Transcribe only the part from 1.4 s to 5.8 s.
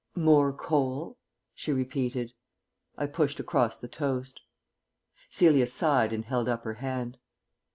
she repeated. I pushed across the toast. Celia